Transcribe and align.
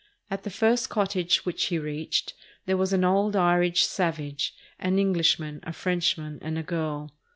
At 0.31 0.41
the 0.41 0.49
first 0.49 0.89
cottage 0.89 1.45
which 1.45 1.65
he 1.65 1.77
reached, 1.77 2.33
there 2.65 2.75
was 2.75 2.91
an 2.91 3.03
old 3.03 3.35
Irish 3.35 3.85
"savage," 3.85 4.55
an 4.79 4.97
Englishman, 4.97 5.59
a 5.61 5.73
Frenchman, 5.73 6.39
and 6.41 6.57
a 6.57 6.63
girl. 6.63 7.11